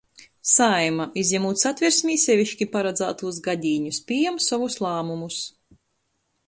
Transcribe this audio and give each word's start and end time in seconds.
Saeima, 0.51 1.05
izjamūt 1.23 1.61
Satversmē 1.63 2.15
seviški 2.23 2.67
paradzātūs 2.77 3.39
gadīņus, 3.49 4.01
pījam 4.09 4.41
sovus 4.49 4.81
lāmumus 4.87 5.43